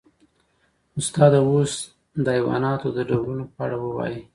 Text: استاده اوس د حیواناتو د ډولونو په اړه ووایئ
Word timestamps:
استاده 0.99 1.39
اوس 1.49 1.71
د 2.25 2.27
حیواناتو 2.37 2.87
د 2.97 2.99
ډولونو 3.09 3.43
په 3.53 3.59
اړه 3.65 3.77
ووایئ 3.79 4.19